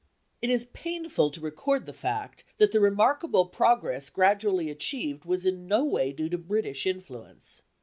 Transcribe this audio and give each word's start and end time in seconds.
It 0.41 0.49
is 0.49 0.65
painful 0.65 1.29
to 1.29 1.39
record 1.41 1.85
the 1.85 1.93
fact 1.93 2.43
that 2.57 2.71
the 2.71 2.79
remarkable 2.79 3.45
progress 3.45 4.09
gradually 4.09 4.71
achieved 4.71 5.25
was 5.25 5.45
in 5.45 5.67
no 5.67 5.85
way 5.85 6.11
due 6.11 6.29
to 6.29 6.39
British 6.39 6.87
influence. 6.87 7.61